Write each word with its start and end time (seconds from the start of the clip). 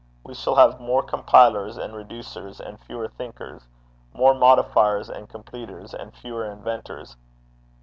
We 0.25 0.33
shall 0.33 0.55
have 0.55 0.79
more 0.79 1.03
compilers 1.03 1.77
and 1.77 1.93
reducers 1.93 2.59
and 2.59 2.79
fewer 2.79 3.07
thinkers; 3.07 3.67
more 4.15 4.33
modifiers 4.33 5.09
and 5.11 5.29
completers, 5.29 5.93
and 5.93 6.11
fewer 6.11 6.43
inventors. 6.43 7.17